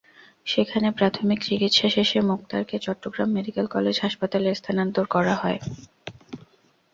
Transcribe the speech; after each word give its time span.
সেখানে 0.47 0.87
প্রাথমিক 0.97 1.39
চিকিৎসা 1.47 1.87
শেষে 1.95 2.19
মোক্তারকে 2.29 2.75
চট্টগ্রাম 2.85 3.29
মেডিকেল 3.33 3.65
কলেজ 3.75 3.95
হাসপাতালে 4.05 4.49
স্থানান্তর 4.59 5.05
করা 5.15 5.35
হয়। 5.35 5.59